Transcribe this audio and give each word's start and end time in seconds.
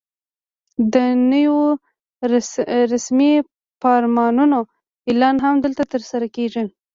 د 0.93 0.95
نویو 1.31 1.59
رسمي 2.93 3.33
فرمانونو 3.81 4.59
اعلان 5.09 5.35
هم 5.45 5.55
دلته 5.65 5.83
ترسره 5.93 6.27
کېږي. 6.35 6.63